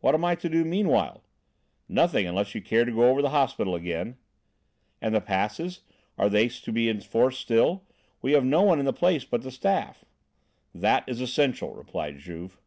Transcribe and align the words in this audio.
"What 0.00 0.16
am 0.16 0.24
I 0.24 0.34
to 0.34 0.48
do 0.48 0.64
meanwhile?" 0.64 1.22
"Nothing, 1.88 2.26
unless 2.26 2.56
you 2.56 2.60
care 2.60 2.84
to 2.84 2.90
go 2.90 3.08
over 3.08 3.22
the 3.22 3.30
hospital 3.30 3.76
again." 3.76 4.16
"And 5.00 5.14
the 5.14 5.20
passes? 5.20 5.82
Are 6.18 6.28
they 6.28 6.48
to 6.48 6.72
be 6.72 6.88
in 6.88 7.00
force 7.00 7.38
still? 7.38 7.84
We 8.20 8.32
have 8.32 8.44
no 8.44 8.62
one 8.62 8.80
in 8.80 8.84
the 8.84 8.92
place 8.92 9.24
but 9.24 9.42
the 9.42 9.52
staff." 9.52 10.04
"That 10.74 11.08
is 11.08 11.20
essential," 11.20 11.72
replied 11.72 12.18
Juve. 12.18 12.58